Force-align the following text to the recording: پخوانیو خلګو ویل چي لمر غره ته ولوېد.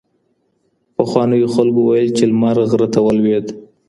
پخوانیو 0.95 1.51
خلګو 1.55 1.81
ویل 1.85 2.09
چي 2.17 2.23
لمر 2.29 2.57
غره 2.69 2.87
ته 2.93 2.99
ولوېد. 3.03 3.45